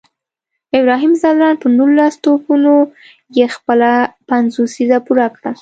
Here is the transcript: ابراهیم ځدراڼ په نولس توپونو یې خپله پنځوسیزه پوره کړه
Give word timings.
ابراهیم 0.77 1.13
ځدراڼ 1.21 1.53
په 1.61 1.67
نولس 1.77 2.13
توپونو 2.23 2.75
یې 3.37 3.45
خپله 3.55 3.91
پنځوسیزه 4.29 4.97
پوره 5.05 5.27
کړه 5.35 5.49